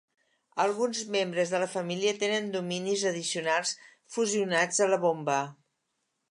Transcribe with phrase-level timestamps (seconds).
[0.61, 3.77] Alguns membres de la família tenen dominis addicionals
[4.17, 5.41] fusionats a la bomba.